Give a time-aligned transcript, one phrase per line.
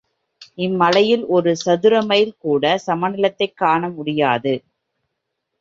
[0.57, 4.53] இம்மலையில் ஒரு சதுரமைல் கூடச் சமநிலத்தைக் காண முடியாது.